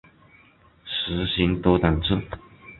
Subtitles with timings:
[0.83, 2.19] 实行多党制。